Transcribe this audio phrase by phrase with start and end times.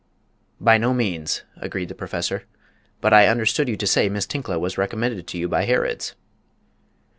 [0.59, 2.45] "By no means," agreed the Professor;
[3.01, 6.15] "but I understood you to say Miss Tinkla was recommended to you by Harrod's?"